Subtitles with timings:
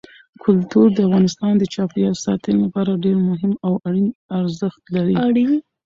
[0.43, 4.07] کلتور د افغانستان د چاپیریال ساتنې لپاره ډېر مهم او اړین
[4.39, 5.47] ارزښت لري.